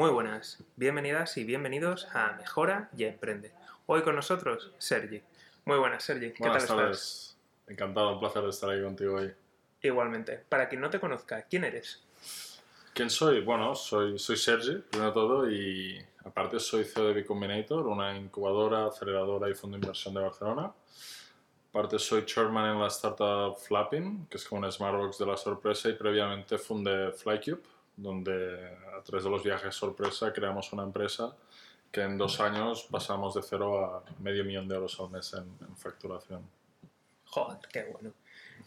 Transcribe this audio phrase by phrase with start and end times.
[0.00, 3.52] Muy buenas, bienvenidas y bienvenidos a Mejora y Emprende.
[3.84, 5.20] Hoy con nosotros, Sergi.
[5.66, 6.32] Muy buenas, Sergi.
[6.32, 6.96] ¿Qué Buenas tal tardes.
[6.96, 7.38] estás?
[7.66, 9.30] Encantado, un placer estar ahí contigo hoy.
[9.82, 10.42] Igualmente.
[10.48, 12.02] Para quien no te conozca, ¿quién eres?
[12.94, 13.42] ¿Quién soy?
[13.42, 18.86] Bueno, soy, soy Sergi, primero de todo, y aparte soy CEO de B-Combinator, una incubadora,
[18.86, 20.72] aceleradora y fondo de inversión de Barcelona.
[21.68, 25.90] Aparte soy chairman en la startup Flapping, que es como un Smartbox de la sorpresa,
[25.90, 27.60] y previamente fundé Flycube,
[27.96, 31.36] donde a través de los viajes sorpresa creamos una empresa
[31.90, 35.66] que en dos años pasamos de cero a medio millón de euros al mes en,
[35.66, 36.42] en facturación.
[37.26, 38.12] Joder, qué bueno.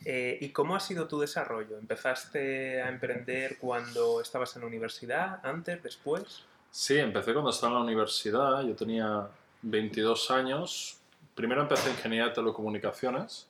[0.06, 1.78] Eh, ¿Y cómo ha sido tu desarrollo?
[1.78, 5.40] ¿Empezaste a emprender cuando estabas en la universidad?
[5.46, 5.82] ¿Antes?
[5.82, 6.44] ¿Después?
[6.72, 9.28] Sí, empecé cuando estaba en la universidad, yo tenía
[9.62, 10.98] 22 años.
[11.36, 13.48] Primero empecé ingeniería de telecomunicaciones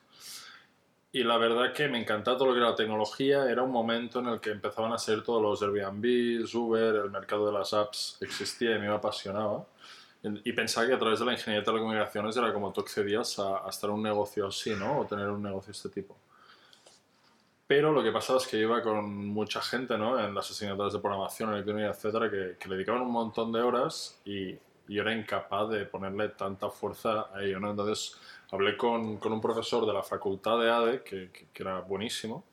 [1.15, 3.47] y la verdad que me encantaba todo lo que era la tecnología.
[3.47, 7.45] Era un momento en el que empezaban a salir todos los Airbnb, Uber, el mercado
[7.45, 9.63] de las apps existía y me apasionaba.
[10.43, 13.63] Y pensaba que a través de la ingeniería de telecomunicaciones era como tú accedías a,
[13.63, 15.01] a estar en un negocio así, ¿no?
[15.01, 16.17] O tener un negocio de este tipo.
[17.67, 20.19] Pero lo que pasaba es que iba con mucha gente ¿no?
[20.19, 24.19] en las asignaturas de programación, electrónica, etcétera, que, que le dedicaban un montón de horas
[24.25, 27.59] y, y era incapaz de ponerle tanta fuerza a ello.
[27.59, 27.71] ¿no?
[27.71, 28.19] Entonces
[28.51, 32.45] hablé con, con un profesor de la facultad de ADE, que, que, que era buenísimo,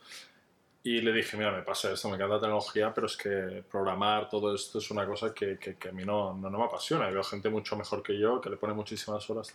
[0.83, 4.31] y le dije, mira, me pasa esto, me encanta la tecnología, pero es que programar
[4.31, 7.11] todo esto es una cosa que, que, a mí no, no, no, me apasiona.
[7.11, 9.53] Veo gente mucho mejor que yo que le pone muchísimas horas.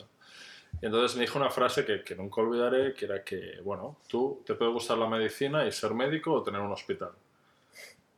[0.81, 4.43] Y entonces me dijo una frase que, que, nunca olvidaré, que era que, bueno, tú
[4.45, 7.11] te puede gustar la medicina y ser médico o tener un hospital.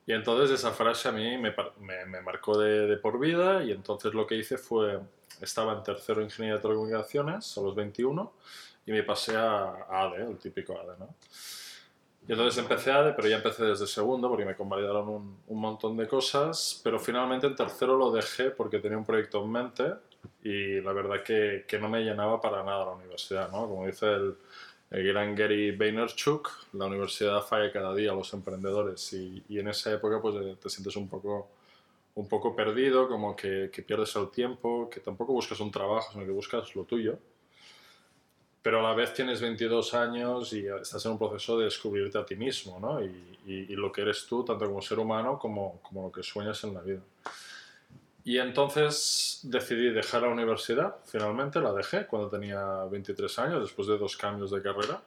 [0.07, 3.71] Y entonces esa frase a mí me, me, me marcó de, de, por vida y
[3.71, 5.01] entonces lo que hice fue,
[5.41, 8.33] estaba en tercero en Ingeniería de Telecomunicaciones a los 21
[8.85, 11.13] y me pasé a, a ADE, el típico ADE, ¿no?
[12.25, 15.97] Y entonces empecé ADE, pero ya empecé desde segundo porque me convalidaron un, un, montón
[15.97, 19.93] de cosas, pero finalmente en tercero lo dejé porque tenía un proyecto en mente
[20.41, 23.67] y la verdad que, que no me llenaba para nada la universidad, ¿no?
[23.67, 24.37] Como dice el,
[24.89, 29.67] el gran Gary Vaynerchuk, la universidad falla cada día a los emprendedores y, y en
[29.67, 31.49] esa época pues te sientes un poco,
[32.15, 36.25] un poco perdido, como que, que pierdes el tiempo, que tampoco buscas un trabajo, sino
[36.25, 37.17] que buscas lo tuyo
[38.67, 42.25] pero a la vez tienes 22 años y estás en un proceso de descubrirte a
[42.25, 43.01] ti mismo, ¿no?
[43.01, 46.21] Y, y, y, lo que eres tú, tanto como ser humano como, como lo que
[46.21, 46.99] sueñas en la vida.
[48.27, 53.97] Y entonces decidí dejar la universidad, finalmente la dejé cuando tenía 23 años, después de
[53.97, 55.01] dos cambios de carrera.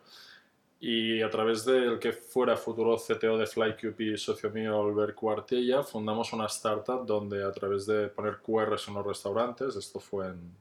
[0.81, 5.83] Y a través del que fuera futuro CTO de Flycube y socio mío Albert Cuartella,
[5.83, 10.57] fundamos una startup donde a través de poner QRs en los restaurantes, esto fue en,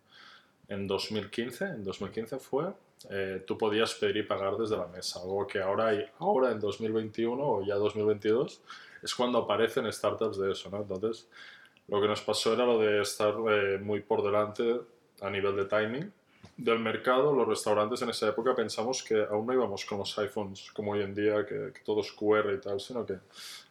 [0.67, 2.73] en 2015, en 2015 fue,
[3.09, 7.41] eh, tú podías pedir y pagar desde la mesa, algo que ahora, ahora en 2021
[7.41, 8.59] o ya 2022
[9.01, 10.81] es cuando aparecen startups de eso, ¿no?
[10.81, 11.29] Entonces,
[11.89, 14.81] lo que nos pasó era lo de estar eh, muy por delante
[15.21, 16.11] a nivel de timing
[16.57, 17.33] del mercado.
[17.33, 21.01] Los restaurantes en esa época pensamos que aún no íbamos con los iPhones como hoy
[21.01, 23.21] en día, que, que todo es QR y tal, sino que en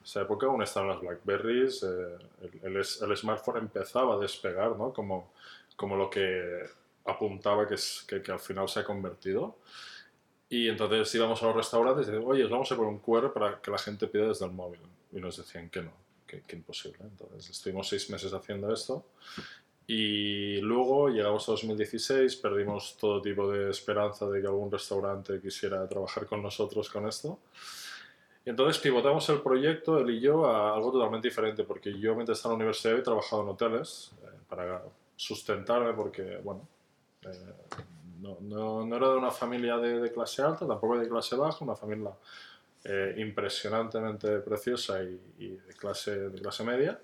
[0.04, 2.18] esa época aún estaban las Blackberries, eh,
[2.62, 4.92] el, el, el, smartphone empezaba a despegar, ¿no?
[4.92, 5.32] Como,
[5.76, 6.64] como lo que
[7.04, 9.56] apuntaba que, es, que, que, al final se ha convertido.
[10.50, 13.60] Y entonces íbamos a los restaurantes y decíamos, oye, vamos a poner un QR para
[13.60, 14.80] que la gente pida desde el móvil.
[15.12, 15.92] Y nos decían que no,
[16.28, 17.00] que, que imposible.
[17.00, 19.04] Entonces estuvimos seis meses haciendo esto.
[19.90, 25.88] Y luego llegamos a 2016, perdimos todo tipo de esperanza de que algún restaurante quisiera
[25.88, 27.38] trabajar con nosotros con esto.
[28.44, 32.36] Y entonces pivotamos el proyecto, él y yo, a algo totalmente diferente, porque yo mientras
[32.36, 34.82] estaba en la universidad he trabajado en hoteles eh, para
[35.16, 36.68] sustentarme, porque, bueno,
[37.22, 37.54] eh,
[38.20, 41.64] no, no, no, era de una familia de, de, clase alta, tampoco de clase baja,
[41.64, 42.10] una familia
[42.84, 47.00] eh, impresionantemente preciosa y, de, clase, de clase media.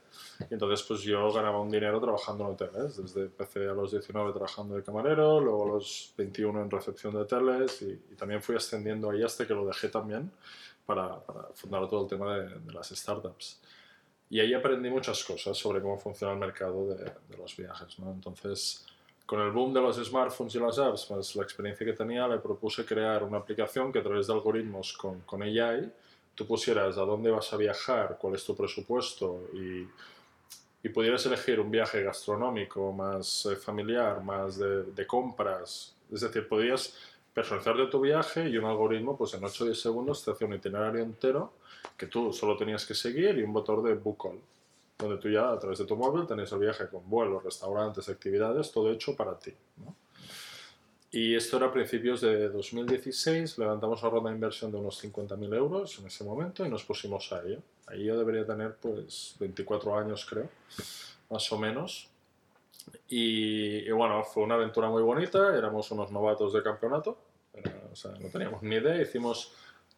[0.48, 4.32] Y entonces pues yo ganaba un dinero trabajando en hoteles, desde empecé a los 19
[4.32, 9.10] trabajando de camarero, luego a los 21 en recepción de hoteles y, también fui ascendiendo
[9.10, 10.30] ahí hasta que lo dejé también
[10.86, 11.20] para,
[11.54, 13.60] fundar todo el tema de, de, las startups.
[14.30, 17.98] Y ahí aprendí muchas cosas sobre cómo funciona el mercado de, de los viajes.
[17.98, 18.12] ¿no?
[18.12, 18.86] Entonces,
[19.26, 22.38] con el boom de los smartphones y las apps, pues la experiencia que tenía, le
[22.38, 25.90] propuse crear una aplicación que a través de algoritmos con, con AI
[26.34, 29.86] tú pusieras a dónde vas a viajar, cuál es tu presupuesto y,
[30.82, 35.94] y pudieras elegir un viaje gastronómico más eh, familiar, más de, de, compras.
[36.12, 36.94] Es decir, podías
[37.32, 40.54] personalizar tu viaje y un algoritmo pues en 8 o 10 segundos te hacía un
[40.54, 41.52] itinerario entero
[41.96, 44.40] que tú solo tenías que seguir y un botón de book all
[45.04, 48.72] donde tú ya a través de tu móvil tenés el viaje con vuelos, restaurantes, actividades,
[48.72, 49.52] todo hecho para ti.
[49.76, 49.94] ¿no?
[51.14, 55.54] Y esto era a principios de 2016, levantamos una ronda de inversión de unos 50.000
[55.54, 57.60] euros en ese momento y nos pusimos a ello.
[57.86, 60.48] Ahí yo debería tener pues 24 años creo,
[61.30, 62.10] más o menos.
[63.08, 67.16] Y, bueno, fue una aventura muy bonita, éramos unos novatos de campeonato,
[67.92, 69.52] o sea, no teníamos ni idea, hicimos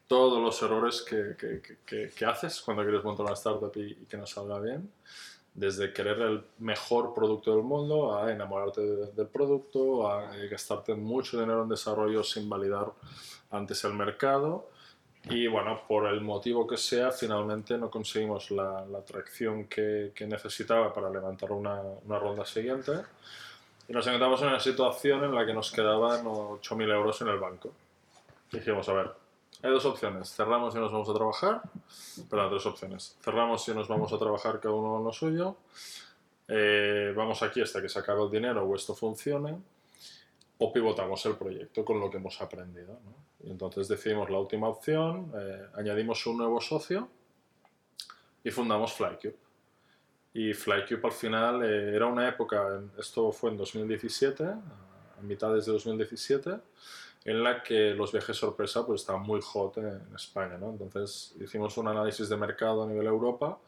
[0.07, 4.17] todos los errores que, que, que, haces cuando quieres montar una startup y, y que
[4.17, 4.91] no salga bien
[5.57, 11.63] desde querer el mejor producto del mundo a enamorarte del producto, a gastarte mucho dinero
[11.63, 12.93] en desarrollo sin validar
[13.51, 14.69] antes el mercado.
[15.25, 20.27] Y bueno, por el motivo que sea, finalmente no conseguimos la, la atracción que, que,
[20.27, 22.93] necesitaba para levantar una, una, ronda siguiente.
[23.89, 27.39] Y nos encontramos en una situación en la que nos quedaban 8.000 euros en el
[27.39, 27.73] banco.
[28.53, 29.11] Dijimos, a ver,
[29.63, 30.35] hay dos opciones.
[30.35, 31.63] Cerramos y nos vamos a trabajar.
[32.29, 33.17] Pero tres opciones.
[33.21, 35.57] Cerramos y nos vamos a trabajar cada uno en lo suyo.
[36.49, 39.59] Eh, vamos aquí hasta que se acabe el dinero o esto funcione.
[40.59, 42.99] O pivotamos el proyecto con lo que hemos aprendido.
[43.05, 43.47] ¿no?
[43.47, 45.33] Y entonces decidimos la última opción.
[45.37, 47.09] Eh, añadimos un nuevo socio
[48.45, 49.37] y fundamos Flycube.
[50.35, 55.73] Y Flycube al final eh, era una época, esto fue en 2017, a mitades de
[55.73, 56.51] 2017
[57.27, 60.71] en la que los viajes sorpresa pues están muy hot en, España, ¿no?
[60.71, 63.59] Entonces hicimos un análisis de mercado a nivel Europa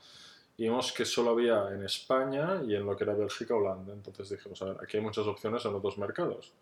[0.57, 3.93] y vimos que solo había en España y en lo que era Bélgica, Holanda.
[3.93, 6.53] Entonces dijimos, a ver, aquí hay muchas opciones en los dos mercados.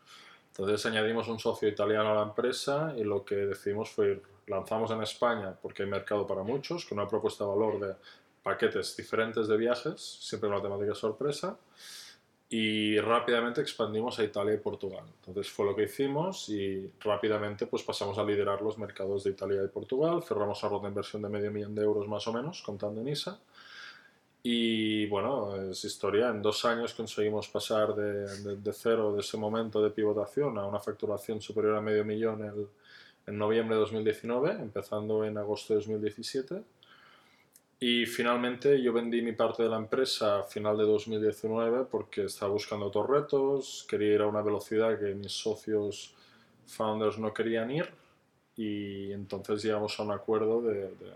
[0.53, 4.91] Entonces añadimos un socio italiano a la empresa y lo que decidimos fue ir, lanzamos
[4.91, 7.95] en España porque hay mercado para muchos, con una propuesta de valor de
[8.43, 11.59] paquetes diferentes de viajes, siempre una temática sorpresa
[12.49, 15.05] y rápidamente expandimos a Italia y Portugal.
[15.19, 19.63] Entonces fue lo que hicimos y rápidamente pues pasamos a liderar los mercados de Italia
[19.65, 23.01] y Portugal, cerramos a ronda inversión de medio millón de euros más o menos, contando
[23.01, 23.39] en ISA.
[24.45, 29.37] Y bueno, es historia, en dos años conseguimos pasar de, de, de cero, de ese
[29.37, 32.69] momento de pivotación, a una facturación superior a medio millón el,
[33.27, 36.63] en noviembre de 2019, empezando en agosto de 2017
[37.78, 42.52] y finalmente yo vendí mi parte de la empresa a final de 2019 porque estaba
[42.52, 46.14] buscando otros retos, quería ir a una velocidad que mis socios
[46.67, 47.88] founders no querían ir
[48.56, 51.12] y entonces llegamos a un acuerdo de, de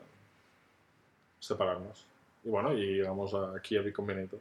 [1.38, 2.06] separarnos.
[2.44, 4.40] Y bueno, y llegamos a, aquí a Bicombinator.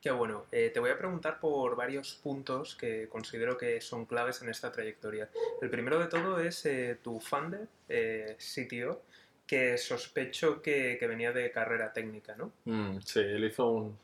[0.00, 0.46] Qué bueno.
[0.50, 4.72] Eh, te voy a preguntar por varios puntos que considero que son claves en esta
[4.72, 5.30] trayectoria.
[5.60, 9.02] El primero de todo es eh, tu founder, eh, CTO
[9.52, 12.52] que sospecho que, que venía de carrera técnica, ¿no?
[12.64, 13.98] Mm, sí, él hizo un,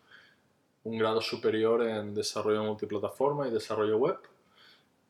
[0.84, 4.18] un, grado superior en desarrollo multiplataforma y desarrollo web,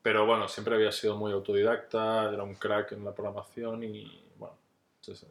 [0.01, 4.55] pero bueno, siempre había sido muy autodidacta, era un crack en la programación y bueno,
[5.01, 5.27] sí, sí.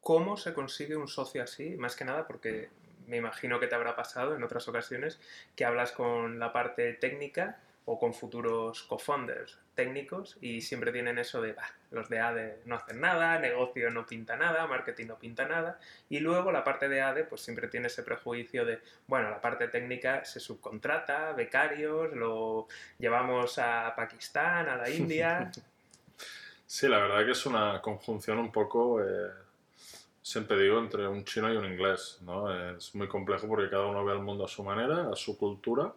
[0.00, 1.76] ¿Cómo se consigue un socio así?
[1.76, 2.70] Más que nada porque
[3.06, 5.20] me imagino que te habrá pasado en otras ocasiones
[5.54, 11.42] que hablas con la parte técnica o con futuros co-founders técnicos y siempre tienen eso
[11.42, 15.46] de, bah, los de ADE no hacen nada, negocio no pinta nada, marketing no pinta
[15.46, 15.78] nada
[16.08, 19.68] y luego la parte de ADE pues siempre tiene ese prejuicio de, bueno, la parte
[19.68, 25.50] técnica se subcontrata, becarios, lo llevamos a Pakistán, a la India.
[26.66, 29.30] Sí, la verdad que es una conjunción un poco, eh,
[30.22, 32.50] siempre digo, entre un chino y un inglés, ¿no?
[32.72, 35.92] Es muy complejo porque cada uno ve el mundo a su manera, a su cultura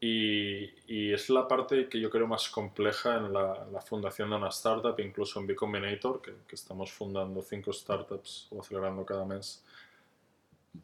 [0.00, 4.36] y, y, es la parte que yo creo más compleja en la, la fundación de
[4.36, 9.24] una startup, incluso en B Combinator, que, que, estamos fundando cinco startups o acelerando cada
[9.24, 9.64] mes.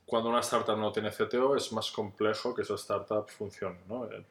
[0.05, 3.79] Cuando una startup no tiene CTO es más complejo que esa startup funcione.
[3.87, 4.05] ¿no?
[4.07, 4.27] El,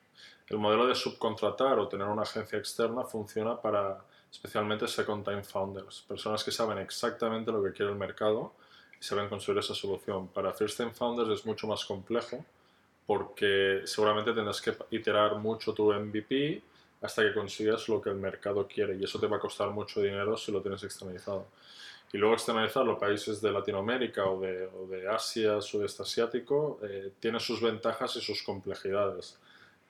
[0.47, 6.01] el, modelo de subcontratar o tener una agencia externa funciona para especialmente second time founders,
[6.01, 8.51] personas que saben exactamente lo que quiere el mercado
[8.99, 10.27] y saben construir esa solución.
[10.27, 12.43] Para first time founders es mucho más complejo
[13.05, 16.61] porque seguramente tendrás que iterar mucho tu MVP
[17.01, 20.01] hasta que consigas lo que el mercado quiere y eso te va a costar mucho
[20.01, 21.47] dinero si lo tienes externalizado.
[22.13, 27.11] Y luego externalizar los países de Latinoamérica o de, o de Asia, sudeste asiático, eh,
[27.19, 29.39] tiene sus ventajas y sus complejidades.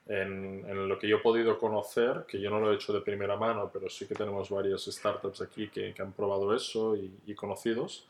[0.08, 3.01] En, en, lo que yo he podido conocer, que yo no lo he hecho de
[3.01, 7.13] primera mano, pero sí que tenemos varias startups aquí que, que han probado eso y,
[7.27, 8.05] y conocidos,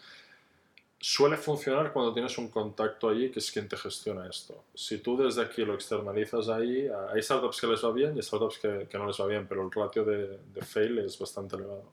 [1.03, 4.63] suele funcionar cuando tienes un contacto allí que es quien te gestiona esto.
[4.73, 8.57] Si tú desde aquí lo externalizas ahí, hay startups que les va bien y startups
[8.59, 11.91] que, que no les va bien, pero el ratio de, de, fail es bastante elevado.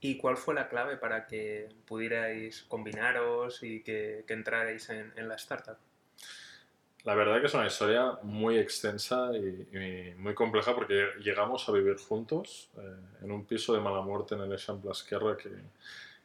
[0.00, 5.28] ¿Y cuál fue la clave para que pudierais combinaros y que, que entrarais en, en,
[5.28, 5.76] la startup?
[7.04, 11.72] La verdad que es una historia muy extensa y, y muy compleja porque llegamos a
[11.72, 15.50] vivir juntos eh, en un piso de mala muerte en el Eixample Esquerra que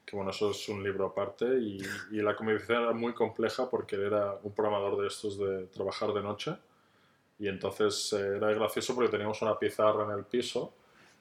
[0.05, 1.77] que bueno, eso es un libro aparte y,
[2.11, 6.13] y, la convivencia era muy compleja porque él era un programador de estos de trabajar
[6.13, 6.55] de noche
[7.39, 10.73] Y entonces eh, era gracioso porque teníamos una pizarra en el piso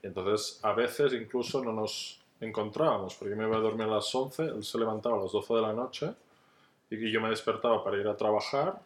[0.02, 3.94] y entonces a veces incluso no nos encontrábamos, porque yo me iba a dormir a
[3.94, 6.12] las 11, él se levantaba a las 12 de la noche
[6.90, 8.80] y yo me despertaba para ir a trabajar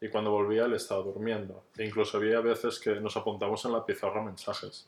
[0.00, 1.64] y cuando volvía él estaba durmiendo.
[1.76, 4.86] E incluso había veces que nos apuntamos en la pizarra mensajes.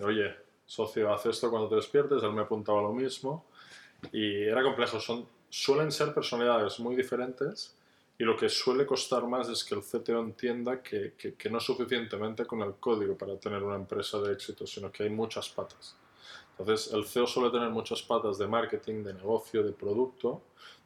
[0.00, 3.46] Oye, socio, haz esto cuando te despiertes, él me apuntaba lo mismo
[4.12, 5.00] y era complejo.
[5.00, 7.76] Son, suelen ser personalidades muy diferentes
[8.18, 11.58] y lo que suele costar más es que el CTO entienda que, que, que no
[11.58, 15.96] suficientemente con el código para tener una empresa de éxito, sino que hay muchas patas.
[16.58, 20.42] Entonces, el CEO suele tener muchas patas de marketing, de negocio, de producto,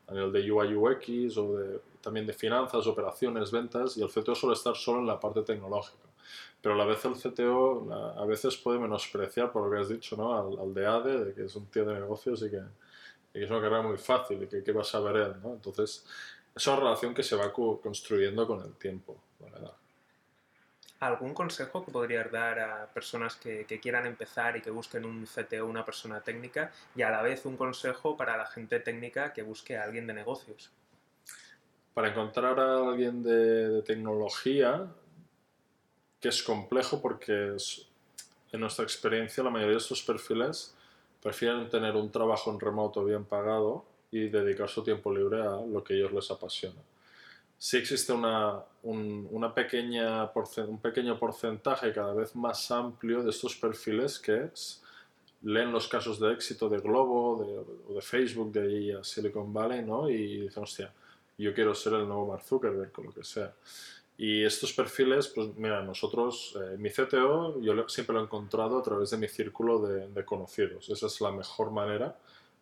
[0.06, 4.36] a nivel de UI UX o de, también de finanzas, operaciones, ventas, y el CTO
[4.36, 6.06] suele estar solo en la parte tecnológica.
[6.62, 10.16] Pero a la vez el CTO a veces puede menospreciar, por lo que has dicho,
[10.16, 10.38] ¿no?
[10.38, 12.62] al, al de ADE, de que es un tío de negocios y que,
[13.34, 15.34] y que es una carrera muy fácil y que qué va a saber él.
[15.42, 15.54] ¿no?
[15.54, 16.06] Entonces,
[16.54, 19.72] es una relación que se va construyendo con el tiempo, la.
[21.00, 25.26] ¿Algún consejo que podrías dar a personas que, que, quieran empezar y que busquen un
[25.26, 29.42] CTO, una persona técnica, y a la vez un consejo para la gente técnica que
[29.42, 30.70] busque a alguien de negocios?
[31.92, 34.86] Para encontrar a alguien de, de tecnología,
[36.20, 37.86] que es complejo porque es,
[38.52, 40.74] en nuestra experiencia la mayoría de estos perfiles
[41.24, 45.82] prefieren tener un trabajo en remoto bien pagado y dedicar su tiempo libre a lo
[45.82, 46.80] que a ellos les apasiona
[47.58, 50.30] sí existe una, un, una pequeña
[50.68, 54.82] un pequeño porcentaje cada vez más amplio de estos perfiles que es,
[55.42, 59.50] leen los casos de éxito de Globo de, o de Facebook de ahí a Silicon
[59.52, 60.10] Valley ¿no?
[60.10, 60.92] y dicen, hostia,
[61.38, 63.52] yo quiero ser el nuevo Mark Zuckerberg o lo que sea.
[64.16, 68.82] Y estos perfiles, pues mira, nosotros, eh, mi CTO, yo siempre lo he encontrado a
[68.82, 70.88] través de mi círculo de, de conocidos.
[70.88, 72.16] Esa es la mejor manera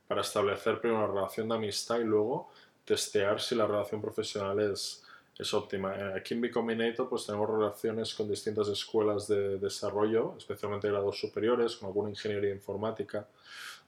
[0.09, 2.51] para establecer primero una relación de amistad y luego
[2.85, 5.03] testear si la relación profesional es,
[5.39, 5.95] es óptima.
[5.95, 6.51] Eh, aquí en B
[7.09, 13.27] pues tenemos relaciones con distintas escuelas de desarrollo, especialmente grados superiores, con alguna ingeniería informática,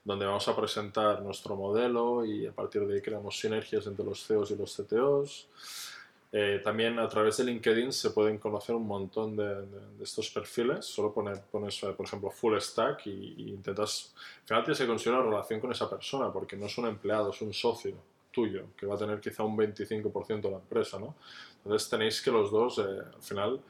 [0.03, 4.25] donde vamos a presentar nuestro modelo y a partir de ahí creamos sinergias entre los
[4.25, 5.47] CEOs y los CTOs.
[6.37, 9.65] Eh, también a través de LinkedIn se pueden conocer un montón de,
[10.01, 10.83] estos perfiles.
[10.85, 14.13] Solo pones, pones, por ejemplo, full stack y, y intentas...
[14.41, 17.29] Al final tienes que conseguir una relación con esa persona porque no es un empleado,
[17.29, 17.95] es un socio
[18.31, 21.15] tuyo, que va a tener quizá un 25% de la empresa, ¿no?
[21.63, 23.61] Entonces tenéis que los dos, eh, al final,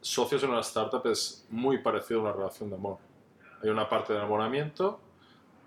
[0.00, 2.96] socios en una startup es muy parecido a una relación de amor.
[3.62, 4.98] Hay una parte de enamoramiento,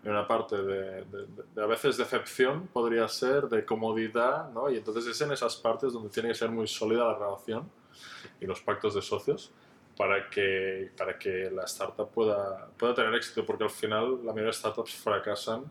[0.03, 4.69] hay una parte de, de, de, a veces decepción, podría ser, de comodidad, ¿no?
[4.69, 7.69] Y entonces es en esas partes donde tiene que ser muy sólida la relación
[8.39, 9.51] y los pactos de socios
[9.97, 14.45] para que, para que la startup pueda, pueda tener éxito, porque al final la mayoría
[14.45, 15.69] de startups fracasan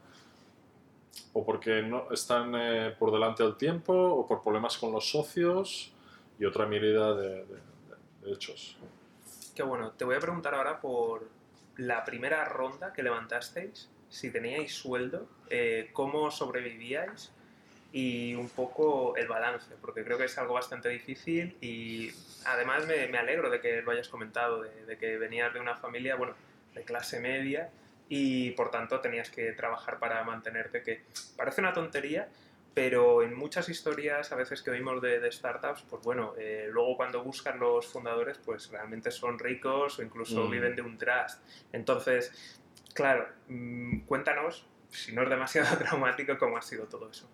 [1.32, 5.92] o porque no están eh, por delante del tiempo, o por problemas con los socios
[6.38, 7.61] y otra mirada de, de,
[8.23, 8.76] de, hechos.
[9.54, 9.92] Qué bueno.
[9.92, 11.26] Te voy a preguntar ahora por
[11.76, 17.32] la primera ronda que levantasteis, si teníais sueldo, eh, cómo sobrevivíais
[17.92, 22.10] y un poco el balance, porque creo que es algo bastante difícil y
[22.44, 25.76] además me, me alegro de que lo hayas comentado, de, de que venías de una
[25.76, 26.34] familia, bueno,
[26.74, 27.70] de clase media
[28.08, 31.02] y por tanto tenías que trabajar para mantenerte, que
[31.36, 32.28] parece una tontería,
[32.74, 36.96] pero en muchas historias a veces que oímos de, de startups, pues bueno, eh, luego
[36.96, 40.50] cuando buscan los fundadores, pues realmente son ricos o incluso mm.
[40.50, 41.40] viven de un trust.
[41.72, 42.60] Entonces,
[42.99, 47.28] claro, mmm, cuéntanos, si no es demasiado traumático, cómo ha sido todo eso.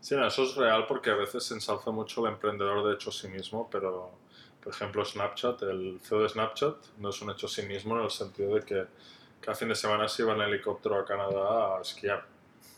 [0.00, 3.12] Sí, no, eso es real porque a veces se ensalza mucho el emprendedor de hecho
[3.12, 4.12] sí mismo, pero
[4.62, 8.10] por ejemplo Snapchat, el CEO de Snapchat no es un hecho sí mismo en el
[8.10, 8.86] sentido de que
[9.42, 12.24] cada fin de semana se iba en helicóptero a Canadá a esquiar.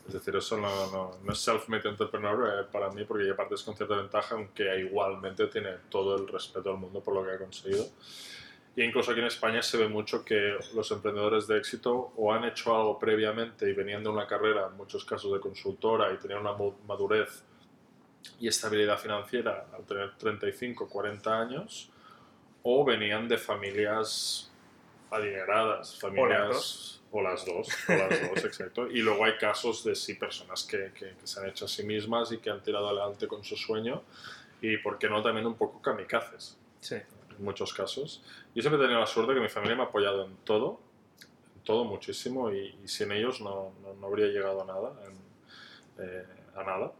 [0.08, 3.62] Es decir, eso no, no, no es self-made entrepreneur eh, para mí porque ya partes
[3.62, 7.38] con cierta ventaja, aunque igualmente tiene todo el respeto del mundo por lo que ha
[7.38, 7.86] conseguido.
[8.76, 12.44] Y incluso aquí en España se ve mucho que los emprendedores de éxito o han
[12.44, 16.40] hecho algo previamente y venían de una carrera, en muchos casos de consultora, y tenían
[16.40, 16.54] una
[16.86, 17.42] madurez
[18.38, 21.90] y estabilidad financiera al tener 35, 40 años,
[22.62, 24.52] o venían de familias
[25.10, 28.88] adineradas, familias o las dos, o las dos, exacto.
[28.88, 31.82] Y luego hay casos de sí, personas que, que, que, se han hecho a sí
[31.82, 34.02] mismas y que han tirado adelante con su sueño
[34.60, 36.58] y, ¿por qué no?, también un poco kamikazes.
[36.80, 36.96] Sí.
[37.38, 38.22] Muchos casos.
[38.54, 40.80] Yo siempre he tenido la suerte que mi familia me ha apoyado en todo,
[41.54, 46.04] en todo muchísimo, y, y sin ellos no, no, no, habría llegado a nada, en,
[46.04, 46.24] eh,
[46.54, 46.92] a nada.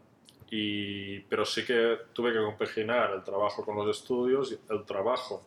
[0.49, 5.43] Y, pero sí que tuve que compaginar el trabajo con los estudios, el trabajo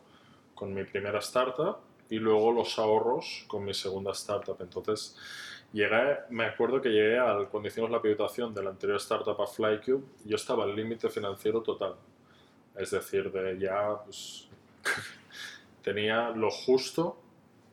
[0.53, 1.77] con mi primera startup
[2.09, 4.57] y luego los ahorros con mi segunda startup.
[4.59, 5.17] Entonces,
[5.73, 9.47] llegué, me acuerdo que llegué al, cuando hicimos la pivotación de la anterior startup a
[9.47, 11.95] Flycube, yo estaba al límite financiero total.
[12.75, 14.49] Es decir, de ya, pues,
[15.83, 17.17] tenía lo justo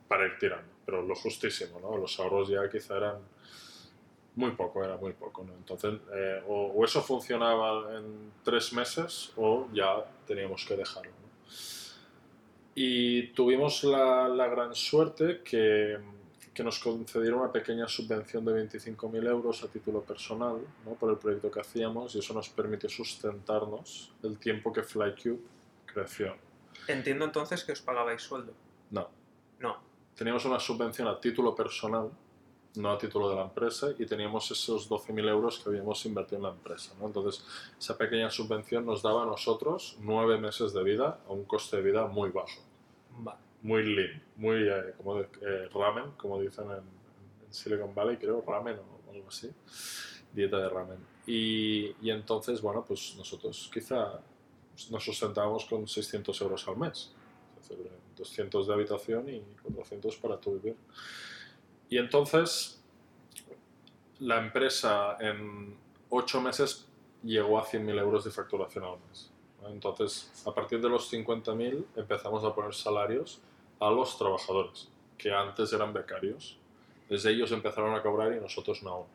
[0.09, 1.97] para ir tirando, pero lo justísimo, ¿no?
[1.97, 3.17] Los ahorros ya quizá eran
[4.37, 5.53] muy poco, era muy poco, ¿no?
[5.53, 11.11] Entonces, eh, o, o, eso funcionaba en tres meses o ya teníamos que dejarlo.
[11.11, 11.29] ¿no?
[12.81, 15.99] Y tuvimos la, la gran suerte que,
[16.55, 20.93] que, nos concedieron una pequeña subvención de 25.000 euros a título personal ¿no?
[20.93, 25.41] por el proyecto que hacíamos y eso nos permitió sustentarnos el tiempo que FlyCube
[25.87, 26.37] creció.
[26.89, 28.55] Entiendo entonces que os pagabais sueldo.
[28.91, 29.09] No.
[29.61, 29.77] No.
[30.17, 32.11] Teníamos una subvención a título personal,
[32.77, 36.43] no a título de la empresa, y teníamos esos 12.000 euros que habíamos invertido en
[36.45, 36.95] la empresa.
[36.99, 37.07] ¿no?
[37.07, 37.45] Entonces,
[37.79, 41.83] esa pequeña subvención nos daba a nosotros nueve meses de vida a un coste de
[41.83, 42.63] vida muy bajo.
[43.19, 43.39] Vale.
[43.61, 48.43] Muy lean, muy eh, como de, eh, ramen, como dicen en, en, Silicon Valley, creo,
[48.47, 49.51] ramen o algo así,
[50.33, 50.99] dieta de ramen.
[51.27, 54.21] Y, y entonces, bueno, pues nosotros quizá
[54.91, 57.13] nos sustentábamos con 600 euros al mes.
[58.17, 60.77] 200 de habitación y 400 para tu vivir.
[61.89, 62.83] Y entonces
[64.21, 65.77] la empresa en
[66.11, 66.87] 8 meses
[67.23, 69.31] llegó a 100.000 euros de facturación al mes.
[69.67, 73.41] Entonces, a partir de los 50.000 empezamos a poner salarios
[73.81, 76.59] a los trabajadores, que antes eran becarios.
[77.09, 79.07] Desde ellos empezaron a cobrar y nosotros no.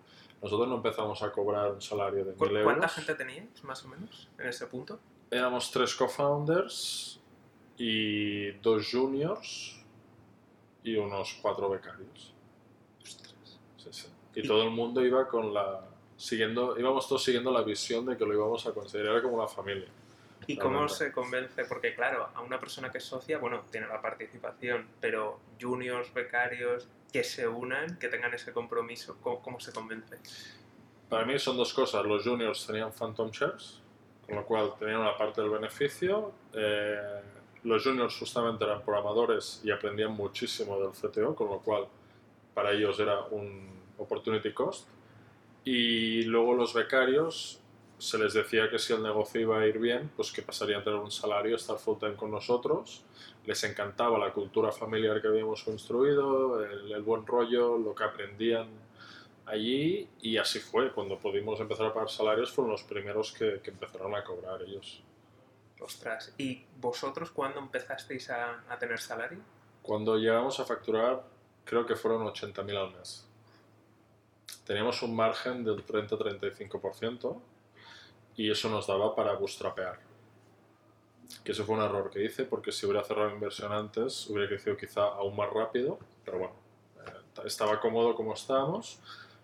[0.42, 2.64] Nosotros no empezamos a cobrar un salario de 1.000 euros.
[2.64, 5.00] ¿Cuánta gente teníais, más o menos, en ese punto?
[5.34, 7.20] Éramos tres co-founders
[7.78, 9.80] y dos juniors
[10.84, 12.34] y unos cuatro becarios.
[13.04, 14.08] Sí, sí.
[14.36, 15.82] Y, y, todo el mundo iba con la
[16.18, 19.08] siguiendo íbamos todos siguiendo la visión de que lo íbamos a conseguir.
[19.08, 19.88] Era como una familia
[20.46, 24.02] y cómo se convence porque claro a una persona que es socia bueno tiene la
[24.02, 30.18] participación pero juniors becarios que se unan que tengan ese compromiso cómo, cómo se convence
[31.14, 32.04] para mí son dos cosas.
[32.06, 33.83] Los juniors tenían phantom shares
[34.26, 37.22] con lo cual tenían una parte del beneficio eh,
[37.64, 41.88] los juniors justamente eran programadores y aprendían muchísimo del CTO, con lo cual
[42.54, 44.88] para ellos era un opportunity cost.
[45.64, 47.60] Y luego los becarios
[47.98, 50.84] se les decía que si el negocio iba a ir bien, pues que pasarían a
[50.84, 53.06] tener un salario, estar full time con nosotros.
[53.46, 58.68] Les encantaba la cultura familiar que habíamos construido, el, el buen rollo, lo que aprendían
[59.46, 60.92] allí y así fue.
[60.92, 65.04] Cuando pudimos empezar a pagar salarios fueron los primeros que, que empezaron a cobrar ellos.
[65.80, 69.40] Ostras, ¿y vosotros cuándo empezasteis a, a tener salario?
[69.82, 71.24] Cuando llegamos a facturar,
[71.66, 73.28] creo que fueron 80.000 al mes.
[74.66, 77.42] Teníamos un margen del 30-35%
[78.38, 80.00] y eso nos daba para bootstrapear.
[81.44, 84.48] Que eso fue un error que hice porque si hubiera cerrado la inversión antes hubiera
[84.48, 86.54] crecido quizá aún más rápido, pero bueno,
[87.06, 89.00] eh, estaba cómodo como estábamos,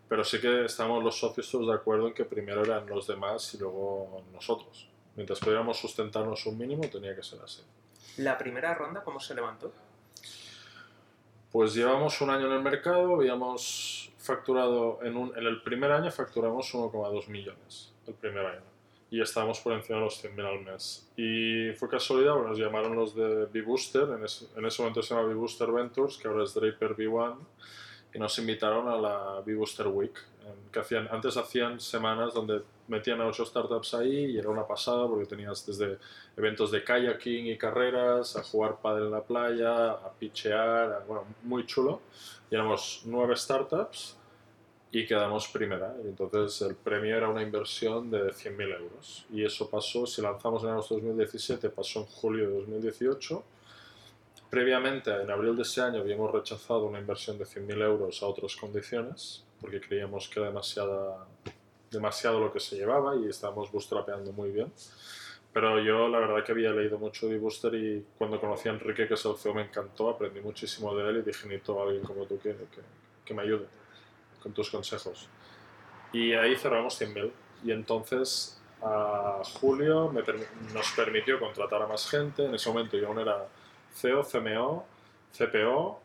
[0.09, 3.53] pero sí que estábamos los socios todos de acuerdo en que primero eran los demás
[3.53, 7.61] y luego nosotros mientras pudiéramos sustentarnos un mínimo, tenía que ser así.
[8.17, 9.69] ¿La primera ronda cómo se levantó?
[11.51, 16.09] Pues llevamos un año en el mercado, habíamos facturado, en, un, en el primer año
[16.09, 18.63] facturamos 1,2 millones, el primer año,
[19.11, 21.11] y estábamos por encima de los 100.000 al mes.
[21.17, 25.27] Y fue casualidad, bueno, nos llamaron los de B-Booster, en, en, ese momento se llama
[25.27, 27.37] B-Booster Ventures, que ahora es Draper B1,
[28.13, 30.13] y nos invitaron a la B-Booster Week,
[30.71, 35.07] que hacían, antes hacían semanas donde metían a ocho startups ahí y era una pasada
[35.07, 35.99] porque tenías desde
[36.35, 41.25] eventos de kayaking y carreras, a jugar padre en la playa, a pitchear, a, bueno,
[41.43, 42.01] muy chulo.
[42.49, 44.17] Y éramos nueve startups
[44.91, 45.95] y quedamos primera.
[46.03, 49.25] Y entonces el premio era una inversión de 100.000 euros.
[49.31, 53.43] Y eso pasó, si lanzamos en agosto de 2017, pasó en julio de 2018.
[54.49, 58.55] Previamente, en abril de ese año, habíamos rechazado una inversión de 100.000 euros a otras
[58.55, 61.27] condiciones porque creíamos que era demasiada,
[61.91, 64.71] demasiado lo que se llevaba y estábamos bootstrapeando muy bien.
[65.51, 69.07] Pero yo la verdad que había leído mucho de Booster y cuando conocí a Enrique,
[69.07, 72.03] que es el CEO, me encantó, aprendí muchísimo de él y dije, necesito a alguien
[72.03, 72.81] como tú que, que,
[73.25, 73.65] que me ayude
[74.41, 75.27] con tus consejos.
[76.13, 77.31] Y ahí cerramos 100.000
[77.65, 80.13] y entonces a julio
[80.73, 83.45] nos permitió contratar a más gente, en ese momento yo aún era
[83.93, 84.85] CEO, CMO,
[85.37, 85.99] CPO,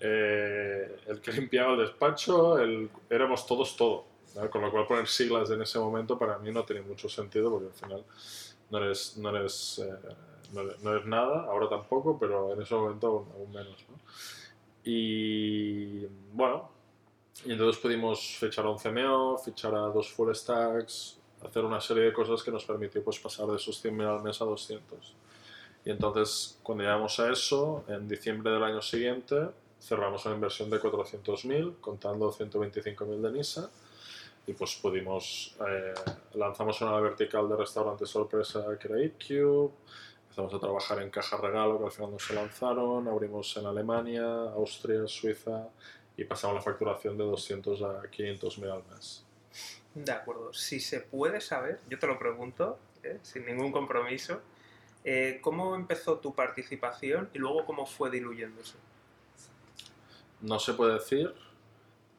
[0.00, 4.04] eh, el que limpiaba el despacho, el, éramos todos todo.
[4.34, 4.50] ¿no?
[4.50, 7.68] Con lo cual poner siglas en ese momento para mí no tenía mucho sentido porque
[7.68, 8.04] al final
[8.70, 10.14] no eres, no eres, eh,
[10.52, 13.84] no, no eres nada, ahora tampoco, pero en ese momento aún, aún menos.
[13.88, 13.98] ¿no?
[14.84, 16.70] Y bueno,
[17.44, 22.04] y entonces pudimos fichar a un CMO, fichar a dos full stacks, hacer una serie
[22.04, 25.14] de cosas que nos permitió pues, pasar de esos 100.000 al mes a 200.
[25.84, 29.48] Y entonces, cuando llegamos a eso, en diciembre del año siguiente,
[29.80, 33.70] cerramos una inversión de 400.000, contando 125.000 de NISA,
[34.46, 35.94] y pues pudimos, eh,
[36.34, 39.72] lanzamos una vertical de restaurante sorpresa que era EatCube,
[40.36, 44.24] Empezamos a trabajar en Caja Regalo, que al final no se lanzaron, abrimos en Alemania,
[44.24, 45.68] Austria, Suiza
[46.16, 49.24] y pasamos la facturación de 200 a 500 mil al mes.
[49.94, 50.52] De acuerdo.
[50.52, 53.20] Si se puede saber, yo te lo pregunto, ¿eh?
[53.22, 54.40] sin ningún compromiso,
[55.04, 58.76] eh, ¿cómo empezó tu participación y luego cómo fue diluyéndose?
[60.40, 61.34] No se puede decir,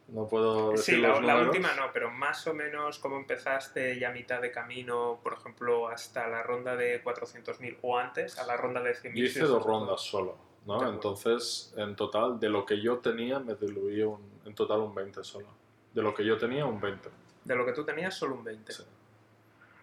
[0.07, 4.11] no puedo decir Sí, la, última no, pero más o menos cómo empezaste ya a
[4.11, 8.81] mitad de camino, por ejemplo, hasta la ronda de 400.000 o antes, a la ronda
[8.81, 9.15] de 100.000.
[9.15, 10.87] Yo hice dos rondas solo, ¿no?
[10.87, 15.23] Entonces, en total, de lo que yo tenía, me diluí un, en total un 20
[15.23, 15.47] solo.
[15.91, 17.09] De lo que yo tenía, un 20.
[17.43, 18.73] De lo que tú tenías, solo un 20.
[18.73, 18.83] Sí.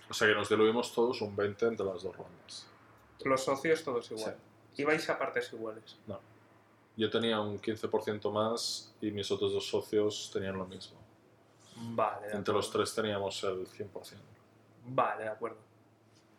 [0.09, 2.72] O sea que nos diluimos todos un 20 entre las dos rondas.
[3.25, 4.37] Los socios todos igual.
[4.77, 5.99] Ibais a partes iguales.
[6.07, 6.19] No.
[6.97, 10.99] Yo tenía un 15% más y mis otros dos socios tenían lo mismo.
[11.77, 12.29] Vale.
[12.33, 13.89] Entre los tres teníamos el 100%.
[14.87, 15.57] Vale, de acuerdo.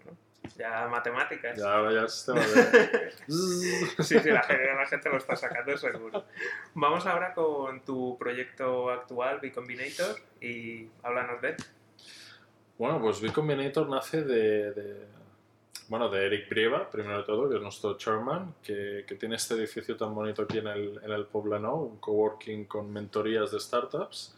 [0.04, 0.17] Bueno,
[0.58, 1.58] ya matemáticas.
[1.58, 3.13] Y ahora ya es tema de...
[3.28, 6.24] Sí, sí, la gente, la gente lo está sacando seguro.
[6.76, 11.56] Vamos ahora con tu proyecto actual, B Combinator, y háblanos de él.
[12.78, 15.08] Bueno, pues B Combinator nace de, de-
[15.94, 19.54] bueno, de Eric Brieva, primero de todo, que es nuestro chairman, que, que tiene este
[19.54, 24.34] edificio tan bonito aquí en el, en el Poblenou, un coworking con mentorías de startups,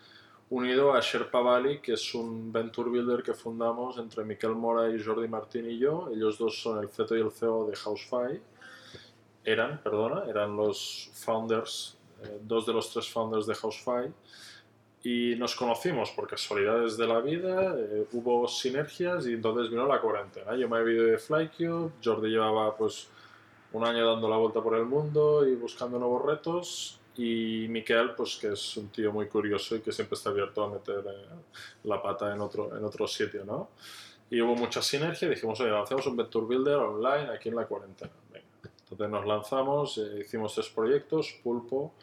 [0.49, 5.01] unido a Sherpa Valley, que es un venture builder que fundamos entre Miquel Mora y
[5.01, 6.09] Jordi Martín y yo.
[6.13, 8.41] Ellos dos son el CTO y el CEO de Housefy.
[9.45, 14.11] Eran, perdona, eran los founders, eh, dos de los tres founders de Housefy
[15.05, 20.01] y nos conocimos por casualidades de la vida, eh, hubo sinergias y entonces vino la
[20.01, 20.55] cuarentena.
[20.55, 23.07] Yo me había ido de Flycube, Jordi llevaba pues
[23.73, 28.35] un año dando la vuelta por el mundo y buscando nuevos retos y Miquel pues
[28.37, 31.25] que es un tío muy curioso y que siempre está abierto a meter eh,
[31.83, 33.69] la pata en otro, en otro sitio, ¿no?
[34.31, 37.67] Y hubo mucha sinergia y dijimos, oye, lancemos un Venture Builder online aquí en la
[37.67, 38.11] cuarentena.
[38.33, 38.47] Venga.
[38.89, 41.93] Entonces nos lanzamos, eh, hicimos tres proyectos, Pulpo,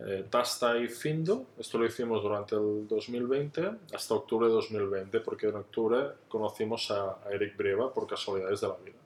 [0.00, 1.46] eh, Tasta y Findo.
[1.58, 7.18] Esto lo hicimos durante el 2020 hasta octubre de 2020, porque en octubre conocimos a,
[7.26, 8.96] a Eric Brieva por casualidades de la vida.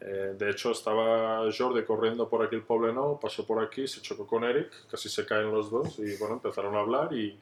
[0.00, 4.26] Eh, de hecho, estaba Jordi corriendo por aquí el Poblenou, pasó por aquí, se chocó
[4.26, 7.38] con Eric, casi se caen los dos y bueno, empezaron a hablar y...